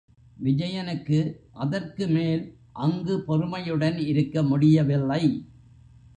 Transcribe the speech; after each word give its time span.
விஜயனுக்கு 0.37 1.19
அதற்குமேல் 1.53 2.43
அங்கு 2.71 3.23
பொறுமையுடன் 3.27 3.97
இருக்க 3.97 4.43
முடியவில்லை. 4.43 5.23